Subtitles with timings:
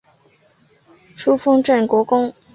[1.15, 2.33] 初封镇国公。